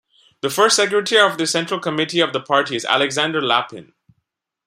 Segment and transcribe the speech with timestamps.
[0.41, 3.93] The First Secretary of the Central Committee of the party is Alexander Lapin.